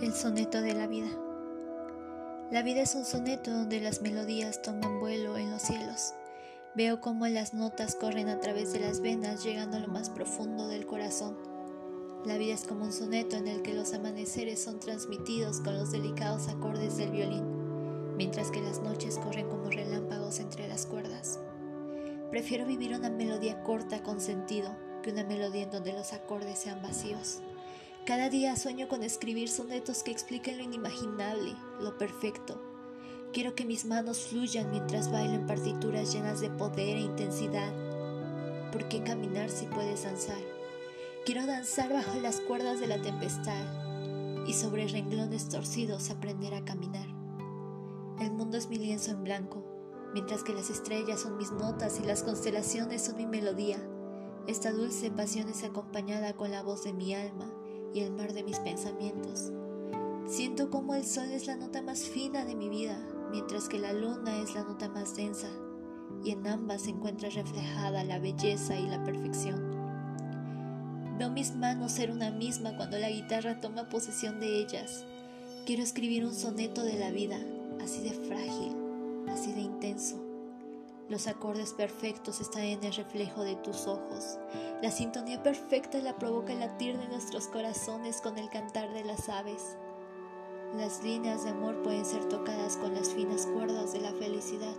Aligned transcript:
El 0.00 0.14
soneto 0.14 0.62
de 0.62 0.74
la 0.74 0.86
vida. 0.86 1.08
La 2.52 2.62
vida 2.62 2.82
es 2.82 2.94
un 2.94 3.04
soneto 3.04 3.50
donde 3.50 3.80
las 3.80 4.00
melodías 4.00 4.62
toman 4.62 5.00
vuelo 5.00 5.36
en 5.36 5.50
los 5.50 5.62
cielos. 5.62 6.14
Veo 6.76 7.00
cómo 7.00 7.26
las 7.26 7.52
notas 7.52 7.96
corren 7.96 8.28
a 8.28 8.38
través 8.38 8.72
de 8.72 8.78
las 8.78 9.00
venas 9.00 9.42
llegando 9.42 9.76
a 9.76 9.80
lo 9.80 9.88
más 9.88 10.08
profundo 10.08 10.68
del 10.68 10.86
corazón. 10.86 11.36
La 12.24 12.38
vida 12.38 12.54
es 12.54 12.64
como 12.64 12.84
un 12.84 12.92
soneto 12.92 13.34
en 13.34 13.48
el 13.48 13.62
que 13.62 13.74
los 13.74 13.92
amaneceres 13.92 14.62
son 14.62 14.78
transmitidos 14.78 15.60
con 15.62 15.76
los 15.76 15.90
delicados 15.90 16.46
acordes 16.46 16.96
del 16.96 17.10
violín, 17.10 18.14
mientras 18.16 18.52
que 18.52 18.62
las 18.62 18.80
noches 18.80 19.18
corren 19.18 19.48
como 19.48 19.68
relámpagos 19.68 20.38
entre 20.38 20.68
las 20.68 20.86
cuerdas. 20.86 21.40
Prefiero 22.30 22.66
vivir 22.66 22.94
una 22.94 23.10
melodía 23.10 23.64
corta 23.64 24.04
con 24.04 24.20
sentido 24.20 24.76
que 25.02 25.10
una 25.10 25.24
melodía 25.24 25.64
en 25.64 25.72
donde 25.72 25.92
los 25.92 26.12
acordes 26.12 26.60
sean 26.60 26.80
vacíos. 26.82 27.40
Cada 28.08 28.30
día 28.30 28.56
sueño 28.56 28.88
con 28.88 29.02
escribir 29.02 29.50
sonetos 29.50 30.02
que 30.02 30.10
expliquen 30.10 30.56
lo 30.56 30.64
inimaginable, 30.64 31.54
lo 31.78 31.98
perfecto. 31.98 32.58
Quiero 33.34 33.54
que 33.54 33.66
mis 33.66 33.84
manos 33.84 34.28
fluyan 34.28 34.70
mientras 34.70 35.12
bailo 35.12 35.34
en 35.34 35.46
partituras 35.46 36.10
llenas 36.14 36.40
de 36.40 36.48
poder 36.48 36.96
e 36.96 37.00
intensidad. 37.00 37.70
¿Por 38.72 38.88
qué 38.88 39.02
caminar 39.02 39.50
si 39.50 39.66
puedes 39.66 40.04
danzar? 40.04 40.40
Quiero 41.26 41.44
danzar 41.44 41.92
bajo 41.92 42.18
las 42.18 42.40
cuerdas 42.40 42.80
de 42.80 42.86
la 42.86 43.02
tempestad 43.02 44.46
y 44.46 44.54
sobre 44.54 44.88
renglones 44.88 45.50
torcidos 45.50 46.08
aprender 46.08 46.54
a 46.54 46.64
caminar. 46.64 47.08
El 48.20 48.30
mundo 48.30 48.56
es 48.56 48.70
mi 48.70 48.78
lienzo 48.78 49.10
en 49.10 49.22
blanco, 49.22 49.62
mientras 50.14 50.44
que 50.44 50.54
las 50.54 50.70
estrellas 50.70 51.20
son 51.20 51.36
mis 51.36 51.52
notas 51.52 52.00
y 52.02 52.06
las 52.06 52.22
constelaciones 52.22 53.02
son 53.02 53.18
mi 53.18 53.26
melodía. 53.26 53.86
Esta 54.46 54.72
dulce 54.72 55.10
pasión 55.10 55.50
es 55.50 55.62
acompañada 55.62 56.32
con 56.32 56.50
la 56.50 56.62
voz 56.62 56.84
de 56.84 56.94
mi 56.94 57.14
alma 57.14 57.52
y 57.94 58.00
el 58.00 58.12
mar 58.12 58.32
de 58.32 58.42
mis 58.42 58.58
pensamientos. 58.60 59.52
Siento 60.26 60.70
como 60.70 60.94
el 60.94 61.04
sol 61.04 61.30
es 61.30 61.46
la 61.46 61.56
nota 61.56 61.82
más 61.82 62.00
fina 62.00 62.44
de 62.44 62.54
mi 62.54 62.68
vida, 62.68 62.98
mientras 63.30 63.68
que 63.68 63.78
la 63.78 63.92
luna 63.92 64.38
es 64.42 64.54
la 64.54 64.62
nota 64.62 64.88
más 64.88 65.16
densa, 65.16 65.48
y 66.24 66.30
en 66.30 66.46
ambas 66.46 66.82
se 66.82 66.90
encuentra 66.90 67.30
reflejada 67.30 68.04
la 68.04 68.18
belleza 68.18 68.78
y 68.78 68.86
la 68.88 69.02
perfección. 69.04 69.76
Veo 71.18 71.30
mis 71.30 71.54
manos 71.54 71.92
ser 71.92 72.10
una 72.10 72.30
misma 72.30 72.76
cuando 72.76 72.98
la 72.98 73.10
guitarra 73.10 73.60
toma 73.60 73.88
posesión 73.88 74.38
de 74.38 74.58
ellas. 74.58 75.04
Quiero 75.66 75.82
escribir 75.82 76.24
un 76.24 76.34
soneto 76.34 76.82
de 76.82 76.98
la 76.98 77.10
vida, 77.10 77.38
así 77.82 78.02
de 78.02 78.12
frágil, 78.12 78.76
así 79.28 79.52
de 79.52 79.62
intenso 79.62 80.27
los 81.08 81.26
acordes 81.26 81.72
perfectos 81.72 82.40
están 82.40 82.64
en 82.64 82.84
el 82.84 82.92
reflejo 82.92 83.42
de 83.42 83.56
tus 83.56 83.86
ojos. 83.86 84.38
La 84.82 84.90
sintonía 84.90 85.42
perfecta 85.42 85.98
la 85.98 86.18
provoca 86.18 86.52
el 86.52 86.60
latir 86.60 86.98
de 86.98 87.08
nuestros 87.08 87.48
corazones 87.48 88.20
con 88.20 88.36
el 88.38 88.50
cantar 88.50 88.92
de 88.92 89.04
las 89.04 89.28
aves. 89.28 89.76
Las 90.76 91.02
líneas 91.02 91.44
de 91.44 91.50
amor 91.50 91.82
pueden 91.82 92.04
ser 92.04 92.26
tocadas 92.26 92.76
con 92.76 92.94
las 92.94 93.08
finas 93.14 93.46
cuerdas 93.46 93.92
de 93.94 94.00
la 94.00 94.12
felicidad, 94.12 94.76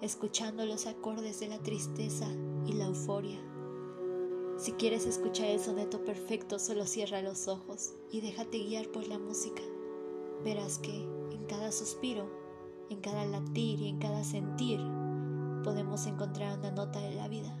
escuchando 0.00 0.64
los 0.64 0.86
acordes 0.86 1.40
de 1.40 1.48
la 1.48 1.58
tristeza 1.58 2.28
y 2.64 2.72
la 2.74 2.86
euforia. 2.86 3.40
Si 4.58 4.72
quieres 4.72 5.06
escuchar 5.06 5.48
el 5.48 5.60
soneto 5.60 6.04
perfecto, 6.04 6.60
solo 6.60 6.86
cierra 6.86 7.20
los 7.20 7.48
ojos 7.48 7.94
y 8.12 8.20
déjate 8.20 8.58
guiar 8.58 8.88
por 8.88 9.08
la 9.08 9.18
música. 9.18 9.62
Verás 10.44 10.78
que 10.78 10.94
en 10.94 11.44
cada 11.48 11.72
suspiro, 11.72 12.30
en 12.88 13.00
cada 13.00 13.26
latir 13.26 13.80
y 13.80 13.88
en 13.88 13.98
cada 13.98 14.22
sentir, 14.22 14.45
encontrar 16.04 16.58
una 16.58 16.70
nota 16.70 17.00
de 17.00 17.12
la 17.12 17.28
vida. 17.28 17.56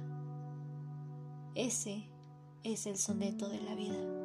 Ese 1.54 2.10
es 2.64 2.86
el 2.86 2.98
soneto 2.98 3.48
de 3.48 3.62
la 3.62 3.74
vida. 3.74 4.15